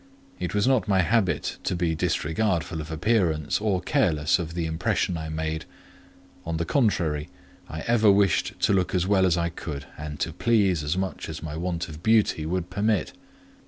[0.39, 5.15] It was not my habit to be disregardful of appearance or careless of the impression
[5.15, 5.65] I made:
[6.43, 7.29] on the contrary,
[7.69, 11.29] I ever wished to look as well as I could, and to please as much
[11.29, 13.13] as my want of beauty would permit.